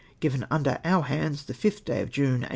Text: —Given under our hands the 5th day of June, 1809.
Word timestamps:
—Given 0.19 0.47
under 0.49 0.79
our 0.83 1.03
hands 1.03 1.43
the 1.45 1.53
5th 1.53 1.85
day 1.85 2.01
of 2.01 2.09
June, 2.09 2.41
1809. 2.41 2.49